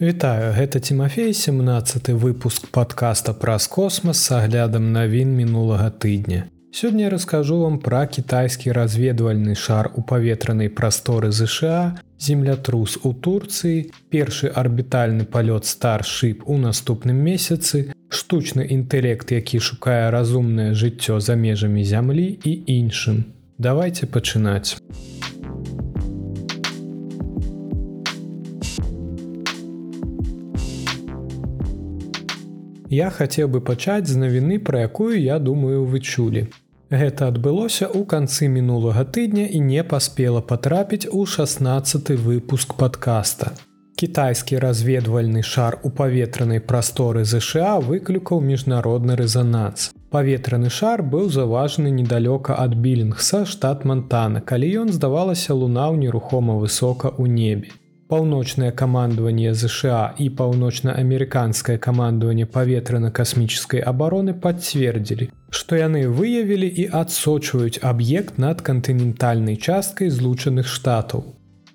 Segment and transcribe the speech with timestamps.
[0.00, 6.44] Вітаю, гэта Тимофей 17 выпуск подкаста праз космас с аглядам навін мінулага тыдня.
[6.70, 13.90] Сёння я раскажу вам пра кітайскі разведвальны шар у паветранай прасторы ЗША, землятрус у Турцыі,
[14.08, 21.82] першы арбітальны палёт старшып у наступным месяцы, штучны інтэлект, які шукае разумнае жыццё за межамі
[21.82, 23.24] зямлі і іншым.
[23.58, 24.78] Давайте пачынаць.
[32.90, 36.48] Я хацеў бы пачаць з навіны, пра якую я думаю, вы чулі.
[36.88, 43.52] Гэта адбылося ў канцы мінулага тыдня і не паспела патрапіць у 16 выпуск падкаста.
[44.00, 49.90] Кітайскі разведвальны шар у паветранай прасторы ЗША выклікаў міжнародны рэзананс.
[50.08, 57.12] Паветраны шар быў заважаны недалёка ад білінгса штат Мантана, калі ён здавалася лунаў нерухома высока
[57.12, 57.68] ў небе
[58.08, 68.38] паўночнае камандаванне ЗША і паўночна-амерыканскае камандаванне паветрана-касмічнай абароны пацвердзілі, што яны выявілі і адсочваюць аб'ект
[68.38, 71.34] над кантынентальнай часткай злучаных штатаў.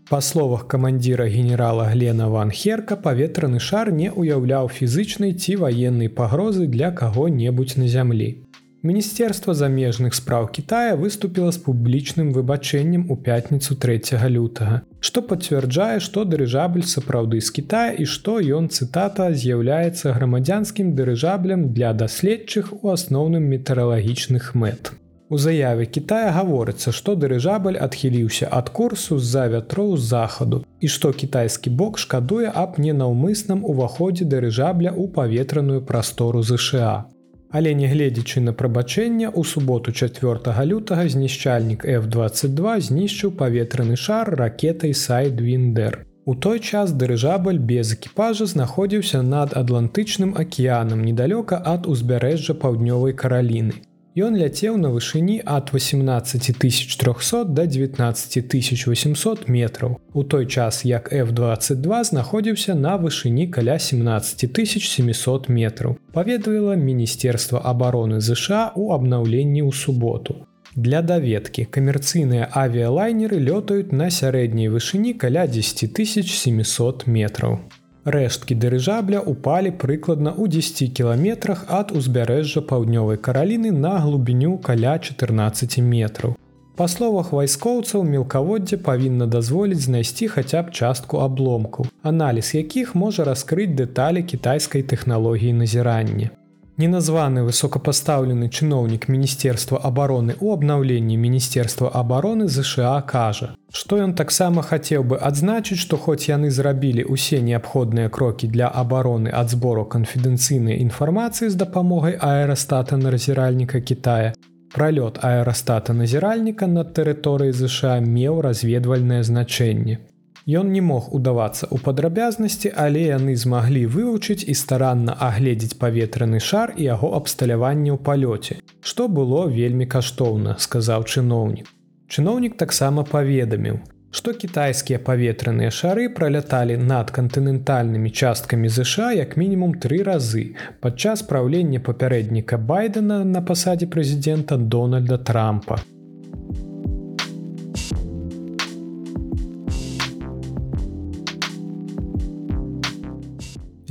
[0.10, 6.68] Па словах камандзіра генерала Глена Ван Херка паветраны шар не ўяўляў фізычнай ці ваеннай пагрозы
[6.68, 8.43] для каго-небудзь на зямлі.
[8.84, 16.26] Міністерства замежных спраў Китая выступіла з публічным выбачэннем у пятніцу 3 лютага, што пацвярджае, што
[16.28, 23.48] дырыжабль сапраўды з Китая і што ён цытата з'яўляецца грамадзянскім дырыжаблем для даследчых у асноўным
[23.54, 24.92] метэаралагічных мэт.
[25.30, 31.72] У заяве Китая гаворыцца, што дырыжабль адхіліўся ад курсу з-за вятроў захаду і што кітайскі
[31.72, 37.13] бок шкадуе аб ненаўмысным уваходзе дырыжабля ў паветраную прастору ЗША.
[37.58, 46.00] Але нягледзячы на прабачэнне у суботу 4 лютага знішчальнік F22 знішчыў паветраны шар ракетай сайдвіндер.
[46.26, 53.76] У той час дырыжабль без экіпажа знаходзіўся над атлантычным акіянам недалёка ад узбярэжжа паўднёвай караліны.
[54.14, 59.98] Ён ляцеў на вышыні ад 18300 до 19800 метраў.
[60.14, 65.98] У той час як F22 знаходзіўся на вышыні каля 17700 метраў.
[66.14, 70.46] Паведавала міністерства обороны ЗША у абнаўленні ў суботу.
[70.76, 77.66] Для даведкі камерцыйныя авіялайнеры лётаюць на сярэдняй вышыні каля 10700 метраў.
[78.06, 85.80] Рэшткі дырыжабля упалі прыкладна ў 10 кіламетрах ад узбярэжжа паўднёвай караліны на глубіню каля 14
[85.80, 86.36] метраў.
[86.76, 93.72] Па словах вайскоўцаў мелкаводдзе павінна дазволіць знайсці хаця б частку абломкаў, аналіз якіх можа раскрыць
[93.80, 96.34] дэталі кітайскай тэхналогіі назірання.
[96.76, 105.04] Неназваны высокапастаўлены чыноўнік міністерства обороны у абнаўленні міністерства обороны ЗША кажа, што ён таксама хацеў
[105.12, 111.52] бы адзначыць, што хоць яны зрабілі ўсе неабходныя крокі для абароны ад збору канфідэнцыйнай інфармацыі
[111.54, 114.34] з дапамогай аэрастата назіральніка Китая,
[114.74, 120.02] пралёт аэрастата назіральніка над тэрыторыяй ЗША меў разведвальнае значэнне.
[120.44, 126.74] Ён не мог удавацца ў падрабязнасці, але яны змаглі вывучыць і старанна агледзець паветраны шар
[126.76, 131.72] і яго абсталяванне ў палёце, што было вельмі каштоўна, сказаў чыноўнік.
[132.12, 133.80] Чыноўнік таксама паведаміў,
[134.12, 140.46] што кітайскія паветраныя шары праляталі над кантынентальнымі часткамі ЗША як мінімум тры разы
[140.84, 145.80] падчас праўлення папярэдніка байдена на пасадзе прэзідэнта Дональда Трампа.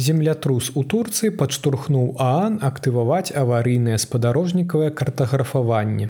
[0.03, 6.09] Землятрус у Турцыі падштурхнуў Аан актываваць аварыйнае спадарожнікавае картаграфаванне.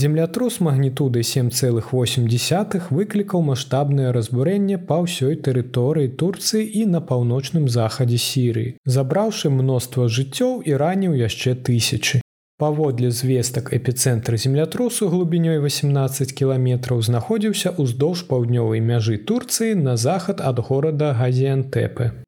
[0.00, 8.74] Землятрус магнітуды 7,8 выклікаў маштабнае разбурэнне па ўсёй тэрыторыі Турцыі і на паўночным захадзе сірыі,
[8.84, 12.20] забраўшы мноства жыццёў і раніў яшчэ тысячы.
[12.58, 20.58] Паводле звестак эпіцэнтр землятрусу глубінёй 18 кіламетраў знаходзіўся ўздоўж паўднёвай мяжы Турцыі на захад ад
[20.58, 22.26] горада Газіянтэпы.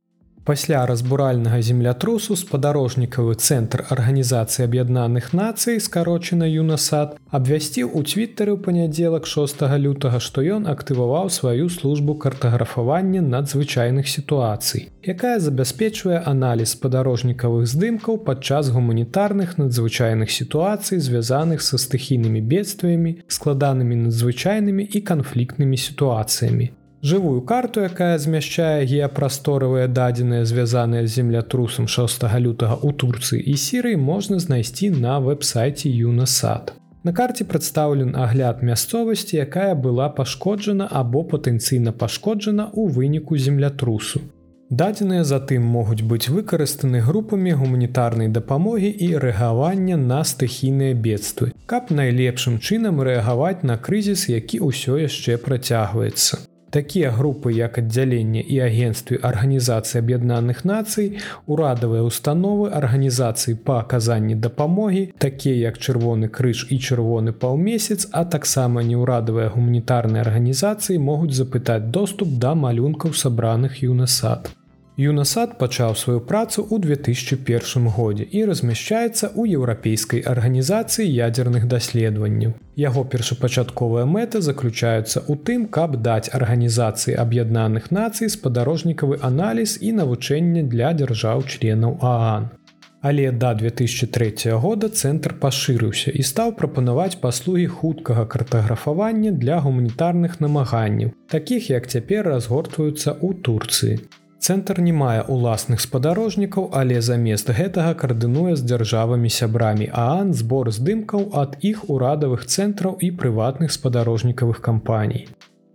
[0.51, 9.31] Пасля разбуральнага землятрусу спадарожнікавы цэнтр арганізацыі аб'яднаных нацый скарочана юнасад абвясціў у цвітары ў панядзелак
[9.31, 18.19] 6 лютага, што ён актываваў сваю службу картаграфавання надзвычайных сітуацый, якая забяспечвае аналіз спадарожнікавых здымкаў
[18.27, 26.73] падчас гуманітарных надзвычайных сітуацый, звязаных са стыхійнымі бедствамі, складанымі надзвычайнымі і канфліктнымі сітуацыямі.
[27.03, 33.97] Жывую карту, якая змяшчае геапрасторавыя дадзеныя звязаныя з землятрусам 6 лютага ў Турцыі і сірыі
[33.97, 36.75] можна знайсці на вэб-сайце Юнасад.
[37.03, 44.21] На карце прадстаўлен агляд мясцовасці, якая была пашкоджана або патэнцыйна пашкоджана ў выніку землятрусу.
[44.69, 52.61] Дадзеныя затым могуць быць выкарыстаны групамі гуманітарнай дапамогі і рэагавання на стыхійныя бедствы, каб найлепшым
[52.61, 56.50] чынам рэагаваць на крызіс, які ўсё яшчэ працягваецца.
[56.71, 61.19] Такія групы, як аддзяленне і агенстве Арганізацыі Аб'яднаных нацый,
[61.51, 68.87] урадавыя установы арганізацыі па аказанні дапамогі, такія як чырвоны крыж і чырвоны паўмесяц, а таксама
[68.87, 74.55] неўрадавыя гуманітарныя арганізацыі могуць запытаць доступ да малюнкаў сабраных юнасад.
[75.01, 82.53] Юнасад пачаў сваю працу ў 2001 годзе і размяшчаецца ў еўрапейскай арганізацыі ядзерных даследаванняў.
[82.77, 90.69] Яго першапачатковая мэта заключаюцца ў тым, каб даць арганізацыі аб'яднаных нацый спадарожнікавы аналіз і навучэнне
[90.69, 92.53] для дзяржаў-членаў Аан.
[93.01, 101.17] Але да 2003 года цэнтр пашырыўся і стаў прапанаваць паслугі хуткага картаграфавання для гуманітарных намаганняў,
[101.33, 104.20] такіх як цяпер разгортваюцца ў Турцыі.
[104.41, 111.27] Цэнтр не мае ўласных спадарожнікаў, але замест гэтага каардынуе з дзяржавамі сябрамі Аан збор здымкаў
[111.43, 115.29] ад іх урадавых цэнтраў і прыватных спадарожнікавых кампаній.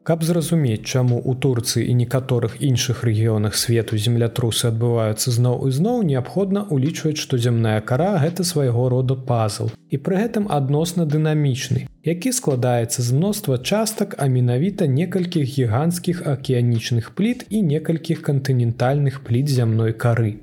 [0.06, 6.04] Каб зразумець, чаму ў Турцыі і некаторых іншых рэгіёнах свету землятрусы адбываюцца зноў і зноў
[6.06, 12.36] неабходна ўлічваць, што зямная кара гэта свайго рода пазл і пры гэтым адносна дынамічны, які
[12.38, 19.98] складаецца з мноства частак, а менавіта некалькіх гіганцкіх акіянічных пліт і некалькіх кантынентальных пліт зямной
[19.98, 20.38] кары.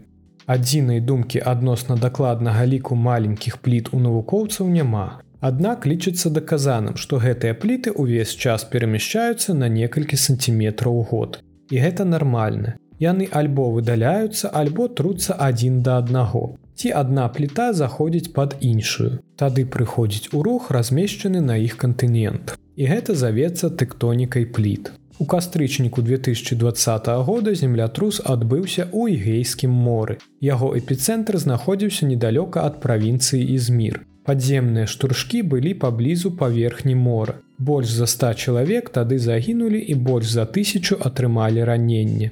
[0.51, 5.22] Адзінай думкі адносна дакладнага ліку маленькіх пліт у навукоўцаў няма.
[5.43, 11.41] Аднак лічыцца даказаным, што гэтыя пліты ўвесь час перамяшчаюцца на некалькі сантиметраў год.
[11.75, 12.77] І гэта нармальна.
[13.03, 16.45] Яны альбо выдаляюцца, альбо труцца адзін да аднаго.
[16.79, 19.19] Ці адна пліта заходзіць пад іншую.
[19.35, 22.55] Тады прыходзіць у рух размешчаны на іх кантынент.
[22.79, 24.93] І гэта завецца тэктонікай пліт.
[25.19, 30.19] У кастрычніку 2020 года землятрус адбыўся ў ігейскім моры.
[30.39, 34.07] Яго эпіцэнтр знаходзіўся недалёка ад правінцыі Ізмір.
[34.29, 37.41] Падземныя штуршкі былі паблізу паверхні мора.
[37.59, 42.31] Больш за 100 чалавек тады загінулі і больш за тысячу атрымалі раненне.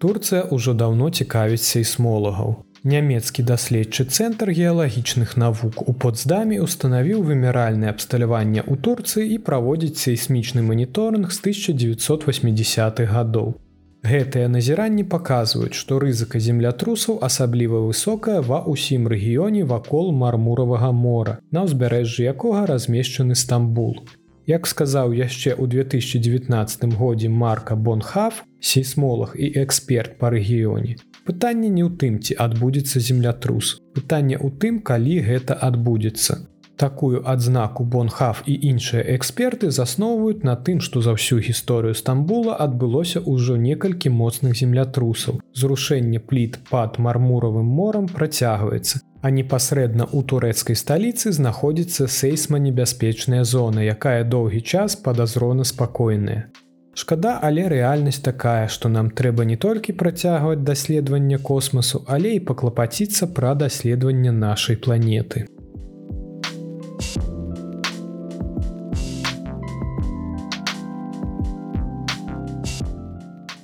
[0.00, 2.52] Турцыя ўжо даўно цікавіць сейсмолагаў.
[2.84, 10.64] Нямецкі даследчы цэнтр геалагічных навук у подздамі устанавіў вымяральнае абсталяванне ў Турцыі і праводзіць сейсмічны
[10.64, 13.52] маніторынг з 1980-х гадоў.
[14.00, 21.68] Гэтыя назіранні паказваюць, што рызыка землятрусаў асабліва высокая ва ўсім рэгіёне вакол мармуравага мора, на
[21.68, 24.00] ўзбярэжжы якога размешчаны Стамбул.
[24.48, 30.96] Як сказаў яшчэ ў 2019 годзе Марка Бонхаф, сейсмолог і эксперт па рэгіёне.
[31.28, 33.76] Пытанне не ў тым, ці адбудзецца землятрус.
[33.92, 36.40] Пытанне ў тым, калі гэта адбудзецца.
[36.80, 43.20] Такую адзнаку Бонхаф і іншыя эксперты засноўваюць на тым, што за ўсю гісторыю Стамбула адбылося
[43.20, 45.42] ўжо некалькі моцных землятрусаў.
[45.52, 49.02] Зрушэнне пліт пад мармуравым морам працягваецца.
[49.20, 56.48] А непасрэдна ў турэцкай сталіцы знаходзіцца сейсма-небяспечная зона, якая доўгі час падазрона спакойная.
[56.96, 63.28] Шкада, але рэальнасць такая, што нам трэба не толькі працягваць даследаванне космасу, але і паклапаціцца
[63.36, 65.44] пра даследаванне нашай планеты.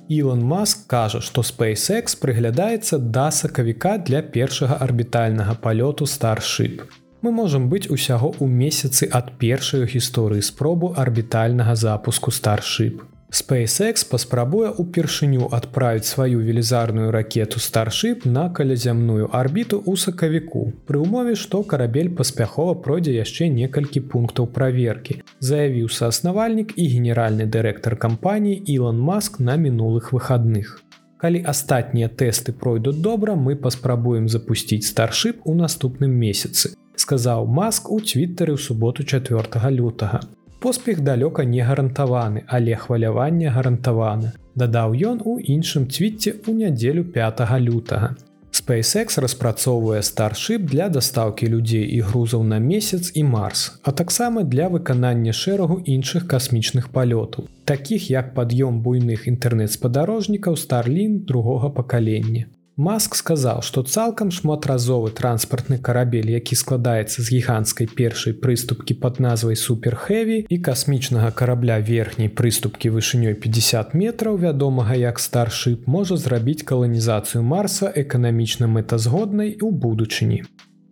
[0.07, 6.87] Ілон Маск кажа, што SpaceX прыглядаецца да сакавіка для першага арбітальнага палёту старship.
[7.21, 13.03] Мы можам быць усяго ў месяцы ад першай гісторыі спробу арбітальнага запуску старship.
[13.27, 20.71] SpaceX паспрабуе ўпершыню адправіць сваю велізарную ракету старship на калязямную арбіту ў сакавіку.
[20.87, 27.99] Пры ўмове, што карабель паспяхова пройдзе яшчэ некалькі пунктаў праверкі, заявіў сааснавальнік і генеральны дырэктар
[27.99, 30.79] кампаніі Ілон Маск на мінулых выхадных.
[31.19, 37.99] Калі астатнія тэсты пройдуць добра, мы паспрабуем запусціць старship у наступным месяцы, сказаў Маск у
[37.99, 39.35] твиттары ў суботу 4
[39.75, 40.23] лютага.
[40.59, 44.33] Поспех далёка не гарантаваны, але хваляванне гарантавана.
[44.55, 48.15] Дадаў ён у іншым цвіце ў нядзелю 5 лютага.
[48.57, 54.67] SpaceX распрацоўвае старship для дастаўкі людзей і грузаў на месяц і марс, а таксама для
[54.67, 62.47] выканання шэрагу іншых касмічных палётаў, такіх як пад'ём буйных інтэрнэт-спадарожнікаў Starлін другога пакалення.
[62.77, 69.57] Маск сказаў, што цалкам шматразовы транспартны карабель, які складаецца з гіганцкай першай прыступкі пад назвай
[69.57, 77.41] суперхэві і касмічнага карабля верхняй прыступкі вышынёй 50 метраў вядомага як старship можа зрабіць каланізацыю
[77.41, 80.43] марса эканамічна мэтазгоднай у будучыні.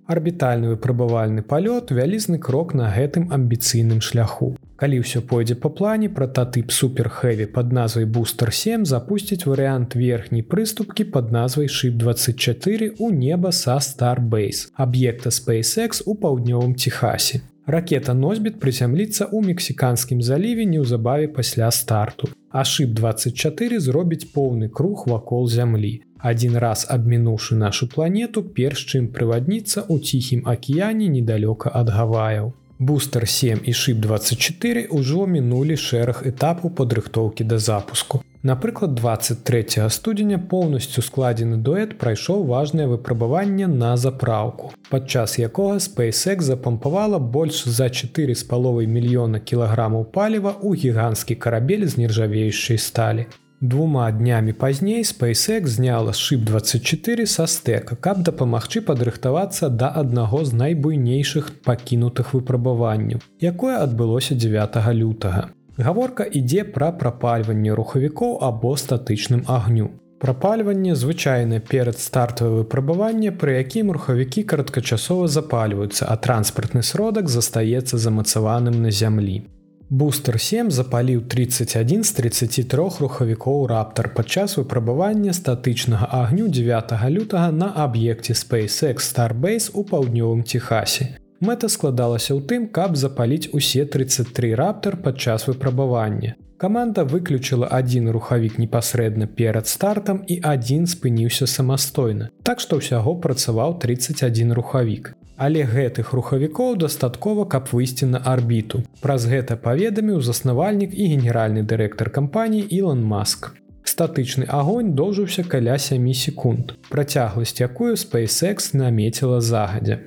[0.09, 4.55] Арбітальны выпрабавальны палёт вялізны крок на гэтым амбіцыйным шляху.
[4.75, 11.05] Калі ўсё пойдзе па плане, прататып суперхэві пад назвай бустер 7 запусціць варыянт верхняй прыступкі
[11.15, 17.39] пад назвай шип24 у неба са Starbase, аб'екта SpaceX у паўднёвым Техасе.
[17.65, 22.27] Ракета носьбіт прызямліцца ў мексіканскім заліве неўзабаве пасля старту.
[22.51, 26.03] А шип24 зробіць поўны круг вакол зямлі.
[26.19, 32.53] Адзін раз абмінуўшы нашу планету, перш чым прывадніцца ў ціхім акіяне недалёка ад гаваяў.
[32.79, 38.19] Бустер 7 і шип 24 ўжо мінулі шэраг этапу падрыхтоўкі да запуску.
[38.43, 47.17] Напрыклад, 23 студзеня поўнасцю складзены дуэт прайшоў важнае выпрабаванне на запраўку, падчас якога SpaceX запампавала
[47.17, 53.31] больш за 4 з паловай мільёна кілаграмаў паліва ў гіганцкі карабель з нержавеючай сталі.
[53.65, 61.49] Двума днямі пазней SpaceX зняла шип24 са стэка, каб дапамагчы падрыхтавацца да аднаго з найбуйнейшых
[61.65, 65.49] пакінутых выпрабаванняў, якое адбылося 9 лютага.
[65.77, 69.89] Гаворка ідзе пра прапальванне рухавікоў або статычным агню.
[70.21, 78.77] Прапальванне звычайна перад стартавае выпрабаванне, пры якім рухавікі кароткачасова запальваюцца, а транспартны сродак застаецца замацаваным
[78.85, 79.41] на зямлі.
[79.89, 87.69] Бустер 7 запаліў 31 з 33 рухавікоў раптар падчас выпрабавання статычнага агню 9 лютага на
[87.85, 91.24] аб'екце SpaceX Starbase у паўднёвым Техасе.
[91.43, 96.35] Мэта складалася ў тым, каб запаліць усе 33 раптар падчас выпрабавання.
[96.57, 102.29] Каманда выключыла адзін рухавік непасрэдна перад стартам і адзін спыніўся самастойна.
[102.47, 105.11] Так што ўсяго працаваў 31 рухавік.
[105.35, 108.85] Але гэтых рухавікоў дастаткова, каб выйсці на арбіту.
[109.03, 113.51] Праз гэта паведаміў заснавальнік і генеральны дырэктар кампаніі Ілон Маск.
[113.83, 119.99] Статычны агонь доўжыўся каля 7 секунд, працягласць якую SpaceX намеціла загадзя.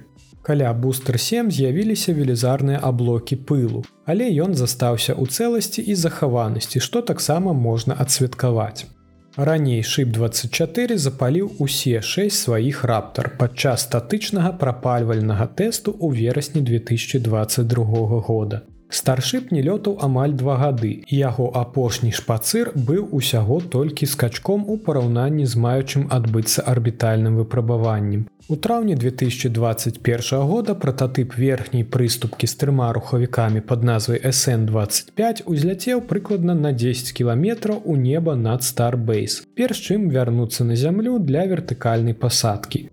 [0.48, 7.02] Каля бустер 7 з'явіліся велізарныя аблокі пылу, але ён застаўся ў цэласці і захаванасці, што
[7.10, 8.88] таксама можна адсвяткаваць.
[9.36, 18.64] Раней шип24 запаліў усе 6 сваіх раптар падчас статычнага прапальвальнага тэсту ў верасні 2022 года.
[18.88, 24.78] Старшып не лётаў амаль два гады і яго апошні шпацыр быў усяго толькі скачком у
[24.88, 28.26] параўнанні з маючым адбыцца арбітальным выпрабаваннем.
[28.48, 36.56] У траўні 2021 года прататып верхняй прыступкі з трыма рухавікамі пад назвай SN25 узляцеў прыкладна
[36.56, 42.88] на 10 кіламетраў у неба над Starbase, перш чым вярнуцца на зямлю для вертыкальнай пасадкі.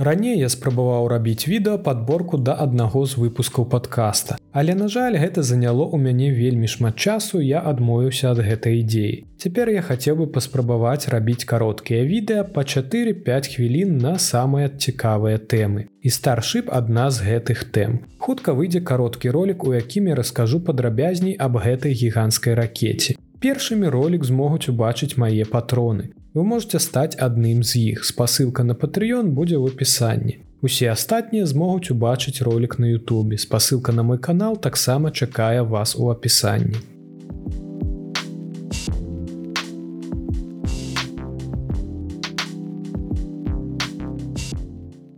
[0.00, 4.38] Раней я спрабаваў рабіць відэа падборку да аднаго з выпускаў падкаста.
[4.50, 9.18] Але на жаль, гэта заняло ў мяне вельмі шмат часу, я адмовіўся ад гэтай ідзеі.
[9.36, 15.84] Цяпер я хацеў бы паспрабаваць рабіць кароткія відэа па 4-5 хвілін на самыя цікавыя тэмы.
[16.00, 18.00] І старшып адна з гэтых тэм.
[18.24, 23.20] Хутка выйдзе кароткі ролик, у якім я раскажу падрабязней аб гэтай гіганцкай ракеце.
[23.44, 26.08] Першымі ролик змогуць убачыць мае патроны.
[26.32, 28.04] Вы можете стаць адным з іх.
[28.06, 30.34] Спасылка на Патрыён будзе ў апісанні.
[30.62, 33.34] Усе астатнія змогуць убачыць ролик на Ютубе.
[33.34, 36.78] Спасылка на мой канал таксама чакае вас у апісанні.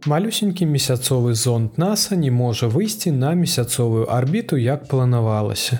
[0.08, 5.78] Малюсенькі месяцовы зонд NASAа не можа выйсці на месяцовую арбіту, як планавалася.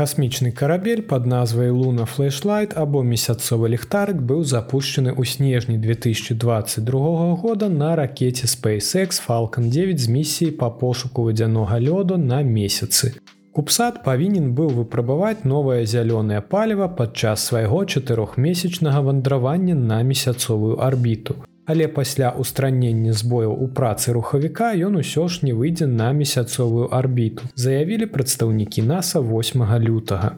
[0.00, 7.68] Касмічны карабель под назвай Луна Флешлайт або месяцовы ліхтарык быў запущены ў снежні 2022 года
[7.68, 13.12] на ракете SpaceX Falcon 9 з місіі па пошуку вадзянога лёду на месяцы.
[13.52, 21.36] Купсад павінен быў выпрабаваць новае зялёнае паліва падчас свайго чатырохмесячнага вандравання на месяцовую арбіту
[21.70, 27.50] але пасля устранення збояў у працы рухавіка ён усё ж не выйдзе на месяцовую арбіту
[27.54, 30.30] заявілі прадстаўнікі наса 8 лютага.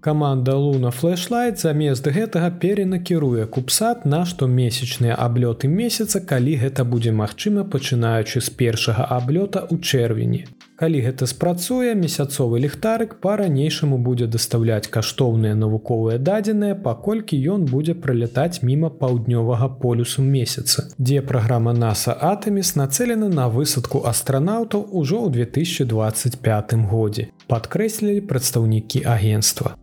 [0.00, 7.66] Каманда луна флешлайт замест гэтага перенакіруе купсат на штомесячныя аблёты месяца калі гэта будзе магчыма
[7.74, 10.40] пачынаючы з першага аблёта ў чэрвені
[10.80, 18.64] Калі гэта спрацуе, месяцовы ліхтарык па-ранейшаму будзе дастаўляць каштоўныя навуковыя дадзеныя, паколькі ён будзе пралятаць
[18.64, 26.74] міма паўднёвага полюсу месяца, дзе праграма NASA Атэміс нацелена на высадку астранаўтаў ужо ў 2025
[26.88, 27.28] годзе.
[27.52, 29.76] Падкрэслілі прадстаўнікі агенства.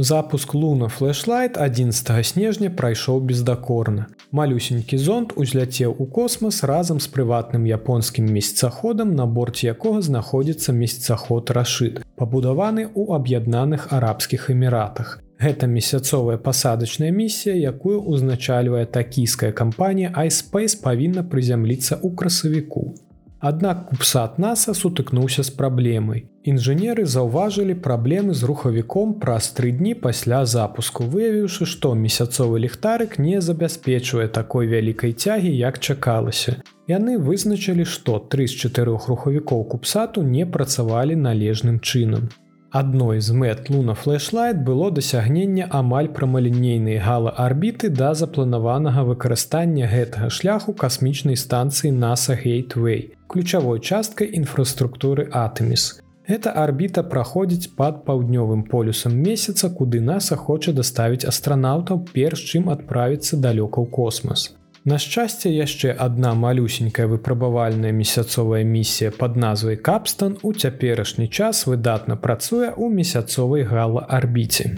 [0.00, 4.06] Запуск луна флешлайт 11 снежня прайшоў бездакорна.
[4.30, 11.50] Малюсенькі зонд узляцеў у космас разам з прыватным японскім месяцаходам, на борце якога знаходзіцца месяцаход
[11.50, 15.18] рашыт, пабудаваны ў аб'яднаных арабскіх эміратах.
[15.42, 22.94] Гэта месяцовая пасадачная місія, якую ўзначальвае такійская кампанія iSpace павінна прызямліцца ў красавіку.
[23.38, 26.26] Аднак купсат NASAа сутыкнуўся з праблемай.
[26.48, 33.42] Інжынеры заўважылі праблемы з рухавіком праз тры дні пасля запуску, выявіўшы, што месяцовы ліхтарык не
[33.44, 36.56] забяспечвае такой вялікай цягі, як чакалася.
[36.88, 42.30] Яны вызначылі, што тры з чатырох рухавікоў купсату не працавалі належным чынам.
[42.70, 50.32] Адной з мэт луна флешлайт было дасягненне амаль прамалінейнай гала арбіты да запланаванага выкарыстання гэтага
[50.40, 56.07] шляху касмічнай станцыі NASA Gateway, ключавой часткай інфраструктуры Атэміс.
[56.28, 63.40] Эта арбіта праходзіць пад паўднёвым полюсам месяца, куды NASA хоча даставіць астранаўтаў перш чым адправіцца
[63.40, 64.52] далёка ў космас.
[64.84, 72.20] На шчасце яшчэ адна малюсенькая выпрабавальная месяцовая місія под назвай капстан у цяперашні час выдатна
[72.20, 74.76] працуе ў месяцовай гала арбіце.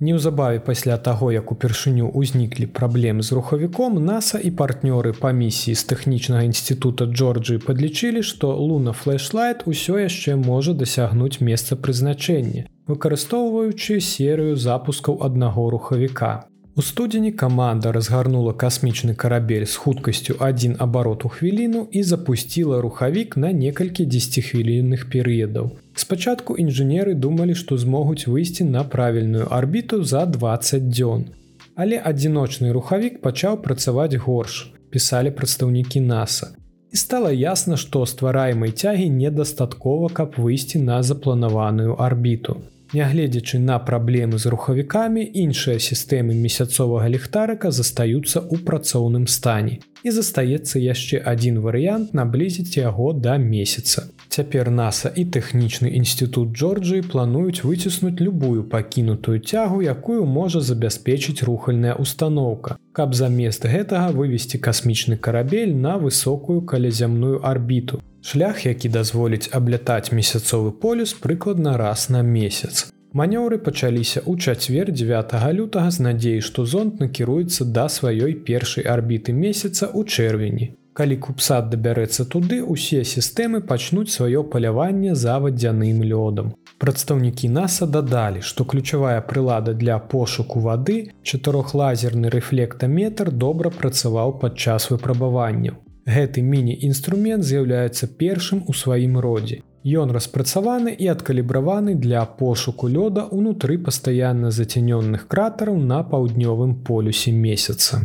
[0.00, 5.84] Неўзабаве пасля таго, як упершыню ўзніклі праблемы з рухавіком NASAа і партнёры па місіі з
[5.92, 14.56] тэхнічнага інстытута Джорджыі падлічылі, што луна флешлайт усё яшчэ можа дасягнуць месца прызначэння, выкарыстоўваючы серыю
[14.56, 16.49] запускаў аднаго рухавіка.
[16.76, 23.36] У студзені каманда разгарнула касмічны карабель з хуткасцю адзін абарот у хвіліну і запусціла рухавік
[23.36, 25.74] на некалькі дзесяцихвілінных перыядаў.
[25.94, 31.26] Спачатку інжынеры думалі, што змогуць выйсці на правільную арбіту за 20 дзён.
[31.74, 36.54] Але адзіночны рухавік пачаў працаваць горш, пісалі прадстаўнікі NASAа.
[36.92, 42.62] І стала ясна, што ствараемай цягі недастаткова, каб выйсці на запланаваную арбіту.
[42.92, 49.78] Нягледзячы на праблемы з рухавікамі, іншыя сістэмы месяцовага ліхтарыка застаюцца ў працоўным стане.
[50.02, 54.10] І застаецца яшчэ адзін варыянт наблізіць яго да месяца.
[54.26, 61.94] Цяпер NASAа і тэхнічны інстытут Джорджыі плануюць выціснуць любую пакінутую цягу, якую можа забяспечыць рухальная
[61.94, 62.74] установка.
[62.90, 70.72] Каб замест гэтага вывесці касмічны карабель на высокую калязямную арбіту, Шлях, які дазволіць аблятаць месяцовы
[70.72, 72.92] полюс прыкладна раз на месяц.
[73.12, 79.32] Манёўры пачаліся ў чацвер 9 лютага з надзеяй, што зонт накіруецца да сваёй першай арбіты
[79.32, 80.76] месяца ў чэрвені.
[80.92, 86.54] Калі купсад дабярэцца туды, усе сістэмы пачнуць сваё паляванне за вадзяным лёдам.
[86.78, 95.80] Прадстаўнікі NASAа дадалі, што ключавая прылада для пошуку вады, чатырохлазерны рэфлектаметр добра працаваў падчас выпрабаванняў.
[96.10, 99.58] Гэты міні-інструмент з'яўляецца першым у сваім родзе.
[100.00, 108.02] Ён распрацаваны і адкалібраваны для пошуку лёда ўнутры пастаянна зацянённых кратараў на паўднёвым полюсе месяца.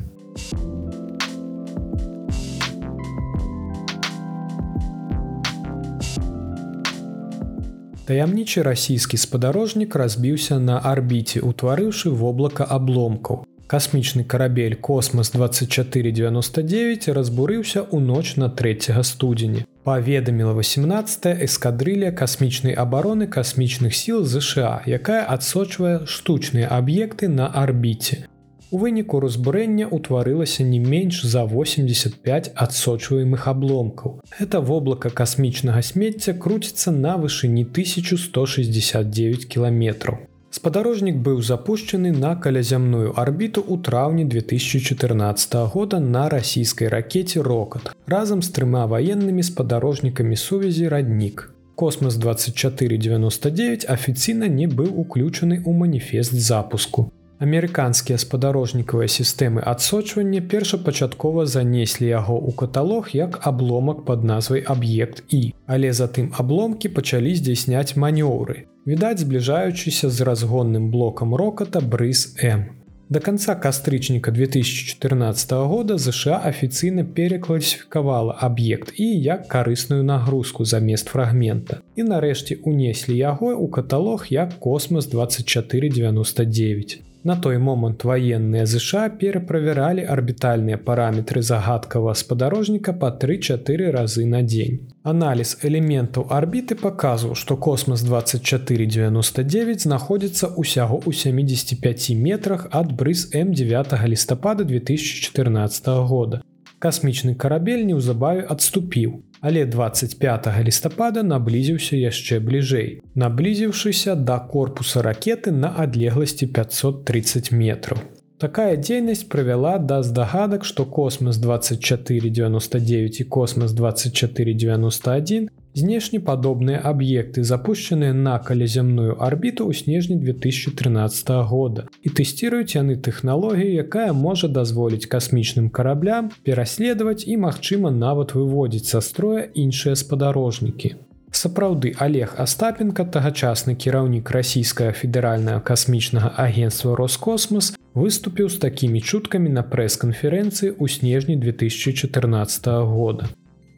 [8.06, 13.46] Таямнічы расійскі спадарожнік разбіўся на арбіце, утварыўшы воблака абломкаў.
[13.68, 19.66] Касмічны карабель космас 2499 разбурыўся ў ноч на 3 студзеня.
[19.84, 28.30] Паведаміла 18 эскадрыля касмічнай абароны касмічных сіл ЗША, якая адсочвае штучныя аб'екты на арбіце.
[28.70, 34.22] У выніку разбурэння ўтварылася не менш за 85 адсочваемых абломкаў.
[34.38, 40.22] Гэта воблака касмічнага смецця круціцца на вышыні 1169 кіламетраў.
[40.56, 48.44] Спадарожнік быў запущены на калязямную арбіту ў траўні 2014 года на расійскай ракете рокат разам
[48.46, 51.52] з трыма ваеннымі спадарожнікамі сувязі раднік.
[51.76, 57.12] Космас 2499 афіцыйна не быў уключаны ў маніфест запуску.
[57.44, 65.52] Амерыканскія спадарожнікавыя сістэмы адсочвання першапачаткова занеслі яго ў каталог як абломак под назвай аб'ект і,
[65.68, 68.64] але затым абломкі пачалі здзяйсняць манёўры.
[68.86, 72.66] Відаць, збліжаючыся з разгонным блокам роката брыз М.
[73.10, 81.82] До конца кастрычніка 2014 года ЗША афіцыйна перекласіфікавала аб'ект і як карысную нагрузку замест фрагмента.
[81.96, 87.02] І нарэшце унеслі яго ў каталог як космас 2499.
[87.26, 94.86] На той момант военные ЗША пераправяралі арбітальныя параметры загадкава спадарожніка па 3-4 разы на дзень.
[95.02, 104.06] Аналіз элементаў арбіты паказваў, што космас 2499 знаходзіцца ўсяго ў 75 метрах ад брыз М9
[104.06, 106.46] лістапада 2014 года.
[106.78, 115.70] Касмічны карабель неўзабаве адступіў але 25 лістапада наблізіўся яшчэ бліжэй, наблізіўшыся да корпуса ракеты на
[115.84, 118.02] адлегласці 530 метров.
[118.42, 128.14] Такая дзейнасць прывяла да здагадак, што космас 2499 і космас 2491 знешне падобныя аб'екты запущеныя
[128.14, 135.70] на калязямную арбіту ў снежні 2013 года і тэсціруюць яны тэхналогію якая можа дазволіць касмічным
[135.70, 140.96] караблям пераследаваць і магчыма нават выводзіць са строя іншыя спадарожнікі
[141.36, 149.64] Сапраўды Олег Астапенко, тагачасны кіраўнік расійскага федэральнага касмічнага агенства Роскосмас выступіў з такімі чуткамі на
[149.68, 153.28] прэс-канферэнцыі ў снежні 2014 года.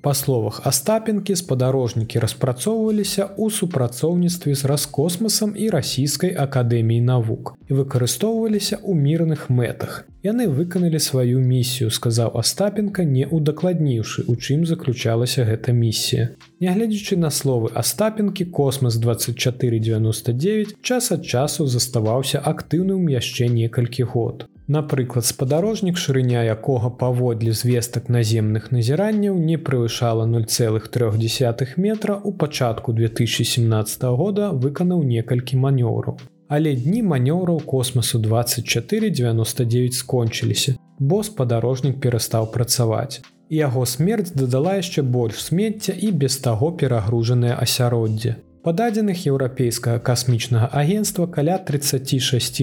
[0.07, 8.79] Па словах Астапенкі спадарожнікі распрацоўваліся ў супрацоўніцтве з раскосмасам і расійскай акадэміі навук і выкарыстоўваліся
[8.79, 10.07] ў мірных мэтах.
[10.23, 16.31] Яны выканалі сваю місію, сказаў Астапенка, не ўдакладніўшы, у чым заключалася гэта місія.
[16.63, 24.47] Нягледзячы на словы Астапенкі космас 2499 час ад часу заставаўся актыўным яшчэ некалькі год.
[24.67, 34.03] Напрыклад, спадарожнік шырыня якога паводле звестак наземных назіранняў не превышала 0,3 метра у пачатку 2017
[34.03, 36.19] года выканаў некалькі манёўраў.
[36.49, 43.21] Але дні манёўраў космасу 2499 скончыліся, бо спадарожнік перастаў працаваць.
[43.49, 48.35] Яго смерць дадала яшчэ больш смецця і без таго перагружанае асяроддзе.
[48.67, 52.57] Па дадзеных еўрапейскага касмічнага агенства каля 36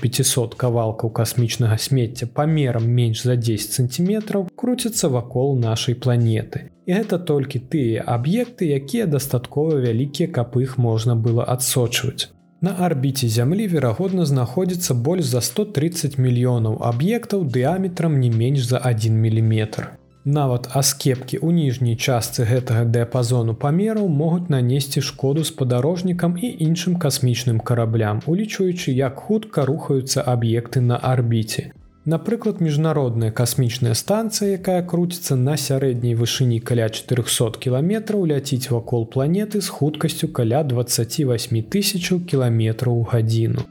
[0.00, 6.72] 500 кавалкаў касмічнага смецця памерам менш за 10 сантиметраў круцяцца вакол нашай планеты.
[6.88, 12.32] І гэта толькі тыя аб'екты, якія дастаткова вялікія, каб іх можна было адсочваць.
[12.64, 19.20] На арбіце зямлі верагодна знаходзіцца больш за 130 мільёнаў аб'ектаў дыаметрам не менш за 1
[19.20, 19.98] міліметр.
[20.24, 27.58] Нават аскепкі ў ніжняй частцы гэтага дыяпазону памераў могуць нанесці шкоду спадарожнікам і іншым касмічным
[27.58, 31.74] караблям, улічваючы, як хутка рухаюцца аб'екты на арбіце.
[32.06, 39.58] Напрыклад, міжнародная касмічная станцыя, якая круціцца на сярэдняй вышыні каля 400 кіламетраў ляціць вакол планеты
[39.58, 43.66] з хуткасцю каля 28 тысяч кіламетраў у гадзіну.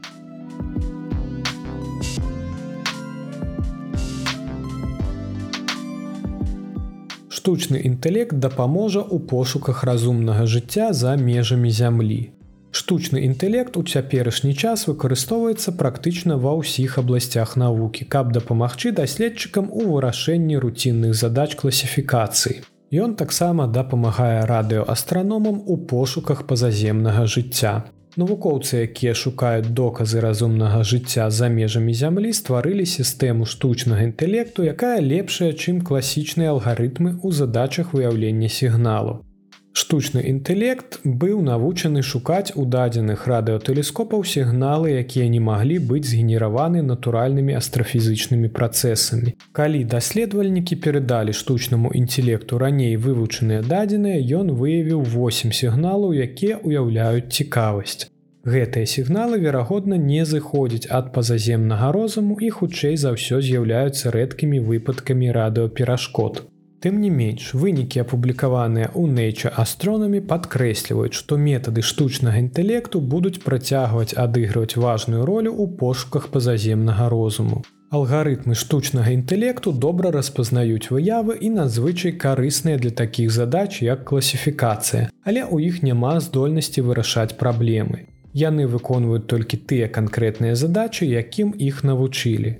[7.42, 12.30] Штучны інтэлект дапаможа ў пошуках разумнага жыцця за межамі зямлі.
[12.70, 19.88] Штучны інтэлект у цяперашні час выкарыстоўваецца практычна ва ўсіх абласцях навукі, каб дапамагчы даследчыкам у
[19.90, 22.62] вырашэнні руцінных задач класіфікацыі.
[22.94, 27.74] Ён таксама дапамагае радыёастраномам у пошуках пазаземнага жыцця.
[28.20, 35.52] Навукоўцы, якія шукаюць доказы разумнага жыцця за межамі зямлі, стварылі сістэму штучнага інтэлекту, якая лепшая,
[35.56, 39.24] чым класічныя алгарытмы ў задачах выяўлення сігналу.
[39.72, 47.56] Штучны інтэлект быў навучаны шукаць у дадзеных радыотэлескопаў сігналы, якія не маглі быць згенераваны натуральнымі
[47.56, 49.32] астрафізычнымі працэсамі.
[49.56, 58.12] Калі даследавальнікі перадалі штучнаму інтэлекту раней вывучаныя дадзеныя, ён выявіў 8 сігналаў, якія ўяўляюць цікавасць.
[58.44, 65.32] Гэтыя сігналы, верагодна, не зыходзяць ад пазаземнага розуму і хутчэй за ўсё з'яўляюцца рэдкімі выпадкамі
[65.32, 66.51] радыоперашкод.
[66.82, 74.18] Тым не менш, вынікі апублікаваныя ў Nature астронамі падкрэсліваюць, што метады штучнага інтэлекту будуць працягваць
[74.18, 77.62] адыгрываць важную ролю ў пошуках пазаземнага розуму.
[77.94, 85.46] Алгарытмы штучнага інтэлекту добра распазнаюць выявы і надзвычай карысныя для такіх задач, як класіфікацыя, але
[85.46, 88.10] ў іх няма здольнасці вырашаць праблемы.
[88.34, 92.58] Яны выконваюць толькі тыя канкрэтныя задачы, якім іх навучылі.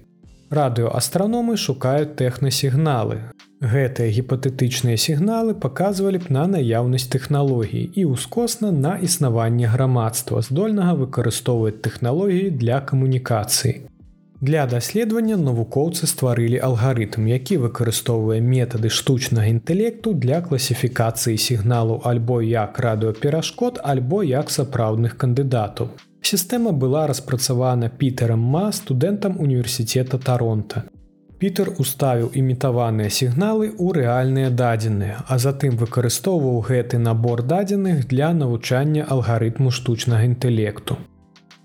[0.55, 9.68] Радыёастраномы шукаюць тэхнасігналы, Гэтыя гіпатэтычныя сігналы паказвалі б на наяўнасць тэхналогій і ўскосна на існаванне
[9.70, 13.75] грамадства, здольнага выкарыстоўваць тэхналогіі для камунікацыі.
[14.42, 22.81] Для даследавання навукоўцы стварылі алгарытм, які выкарыстоўвае метады штучнага інтэлекту для класіфікацыі сігналу альбо як
[22.83, 25.94] радыоперашкод альбо як сапраўдных кандыдатаў.
[26.18, 30.83] Сістэма была распрацавана Пітером Ма студэнтам універсітэта Таронта.
[31.43, 39.07] Пітер уставіў імітаваныя сігналы ў рэальныя дадзеныя, а затым выкарыстоўваў гэты набор дадзеных для навучання
[39.15, 40.97] алгарытму штучнага інтэлекту.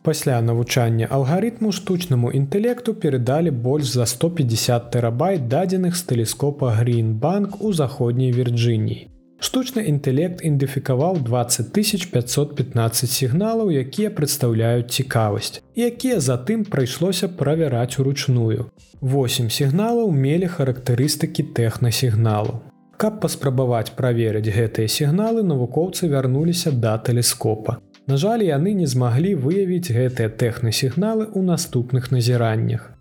[0.01, 7.73] Пасля навучання алгарытму штучнаму інтэлекту перадалі больш за 150 тэрабайт дадзеных з тэлескопа Грінбанк у
[7.73, 9.16] заходняй Вірджыніі.
[9.37, 18.71] Штучны інтэлект ідэнтыфікаваў 20515 сігналаў, якія прадстаўляюць цікавасць, якія затым прыйшлося правяраць уручную.
[18.99, 22.57] Восем сігналаў мелі характарыстыкі тэхнасігналу.
[22.97, 27.77] Каб паспрабаваць праверыць гэтыя сігналы, навукоўцы вярнуліся да тэлескопа.
[28.09, 32.96] На жаль, яны не змаглі выявіць гэтыя тэхнасігналы ў наступных назіраннях.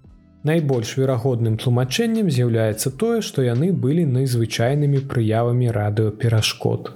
[0.47, 6.91] Найбольш верагодным тлумачэннем з'яўляецца тое, што яны былі найзвычайнымі прыявамі радыёперашкод.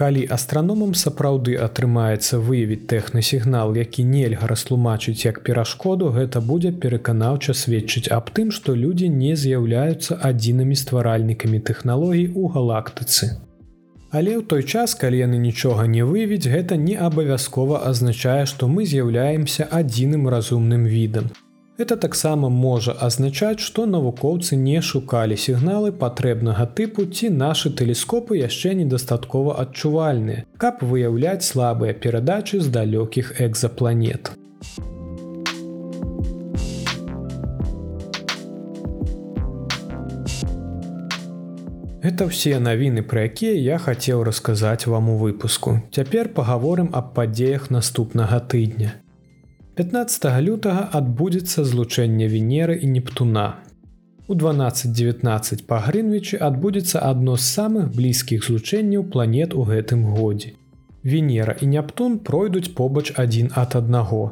[0.00, 8.10] Калі астраномам сапраўды атрымаецца выявіць тэхнасігнал, які нельга растлумачыць як перашкоду, гэта будзе пераканаўча сведчыць
[8.16, 13.30] аб тым, што людзі не з'яўляюцца адзінымі стваральнікамі тэхналогій у галактыцы.
[14.10, 18.84] Але ў той час, калі яны нічога не выведь, гэта не абавязкова азначае, што мы
[18.84, 21.32] з'яўляемся адзіным разумным відам.
[21.79, 28.73] Это таксама можа азначаць, што навукоўцы не шукалі сігналы патрэбнага тыпу ці нашы тэлескопы яшчэ
[28.81, 34.35] недастаткова адчувальныя, каб выяўляць слабыя перадачы з далёкіх экзапланет.
[42.03, 45.79] Гэта ўсе навіны, пра якія я хацеў расказаць вам у выпуску.
[45.95, 48.99] Цяпер пагаворым аб падзеях наступнага тыдня.
[49.78, 53.46] 15 лютага адбудзецца злучэнне венеры і нептуна.
[54.30, 60.52] У 12-19 па Грынвічы адбудзецца адно з самых блізкіх злучэнняў планет у гэтым годзе.
[61.02, 64.22] Венера і Нептун пройдуць побач адзін ад аднаго.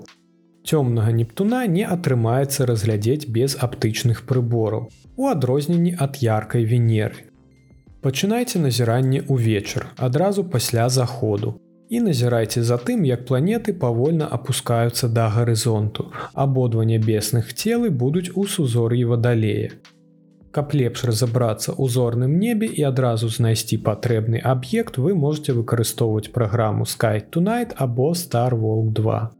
[0.63, 7.27] Цёмнага Нептуна не атрымаецца разглядзець без аптычных прыбораў, у адрозненні ад яркай венеры.
[8.01, 11.59] Пачынайце назіранне ўвечар адразу пасля заходу
[11.93, 16.07] і назірайце за тым, як планеты павольна апускаюцца да гарызонту.
[16.33, 19.77] Абодва нябесных целы будуць у сузор'і вадалея.
[20.57, 26.89] Каб лепш разабрацца ў зорным небе і адразу знайсці патрэбны аб'ект, вы можете выкарыстоўваць праграму
[26.89, 29.31] Sky Tonight або Star Walk 2.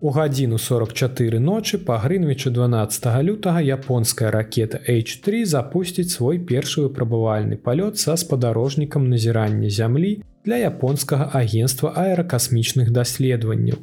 [0.00, 7.58] У гадзіну 44 ночы па грынвічу 12 лютага японская ракета H3 запусціць свой першы выпрабавальны
[7.58, 13.82] палёт са спадарожнікам назірання зямлі для японскага агенства аэракасмічных даследаванняў.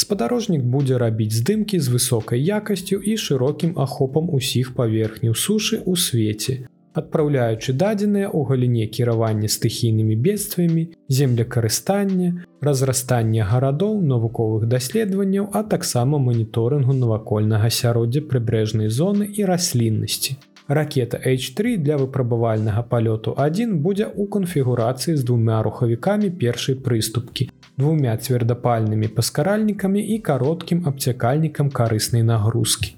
[0.00, 6.56] Спадарожнік будзе рабіць здымкі з высокай якасцю і шырокім ахопам усіх паверхняў сушы ў свеце,
[6.96, 10.88] адпраўляючы дадзеныя ў галіне кіравання стыхійнымі бедствамі,
[11.20, 20.40] землекарыстання, разрастання гарадоў, навуковых даследаванняў, а таксама маніторынгу навакольнага асяроддзя прыбярэжнай зоны і расліннасці.
[20.68, 28.16] Ракета H3 для выпрабавальнага палёту 1 будзе ў канфігурацыі з двумя рухавікамі першай прыступкі, двумя
[28.16, 32.96] цвердапальнымі паскаральнікамі і кароткім абцякальнікам карыснай нагрузкі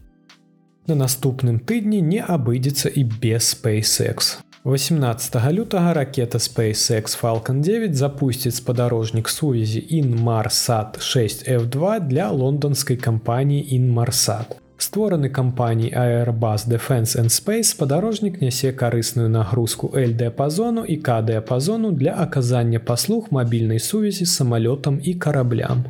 [0.88, 4.38] на наступным тыдні не абыдзецца і без SpaceX.
[4.64, 14.67] 18 лютага ракета SpaceX Falcon 9 запусціць спадарожнік сувязі Inmarsat 6F2 для лондонскай кампаніі Inmarsat.
[14.80, 22.78] Створаны кампаній Airbus Defense and Space спадарожнік нясе карысную нагрузку L-дыапазону і К-дыапазону для аказання
[22.78, 25.84] паслуг мабільнай сувязі з самалётам і караблям.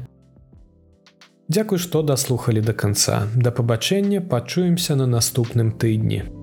[1.49, 3.29] Дзякуй, што даслухалі да канца.
[3.37, 6.38] Да пабачэння пачуемся на наступным тыдні.